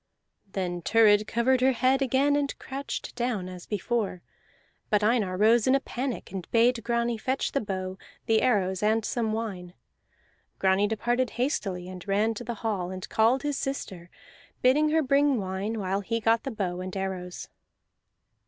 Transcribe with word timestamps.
Then 0.53 0.81
Thurid 0.81 1.27
covered 1.27 1.61
her 1.61 1.73
head 1.73 2.01
again 2.01 2.35
and 2.35 2.57
crouched 2.57 3.15
down 3.15 3.47
as 3.47 3.67
before. 3.67 4.23
But 4.89 5.03
Einar 5.03 5.37
rose 5.37 5.67
in 5.67 5.75
a 5.75 5.79
panic 5.79 6.31
and 6.31 6.49
bade 6.49 6.83
Grani 6.83 7.19
fetch 7.19 7.51
the 7.51 7.61
bow, 7.61 7.99
the 8.25 8.41
arrows, 8.41 8.81
and 8.81 9.05
some 9.05 9.31
wine. 9.31 9.75
Grani 10.57 10.87
departed 10.87 11.29
hastily, 11.37 11.87
and 11.87 12.07
ran 12.07 12.33
to 12.33 12.43
the 12.43 12.55
hall, 12.65 12.89
and 12.89 13.07
called 13.09 13.43
his 13.43 13.59
sister, 13.59 14.09
bidding 14.63 14.89
her 14.89 15.03
bring 15.03 15.37
wine 15.39 15.79
while 15.79 16.01
he 16.01 16.19
got 16.19 16.41
the 16.45 16.49
bow 16.49 16.81
and 16.81 16.97
arrows. 16.97 17.49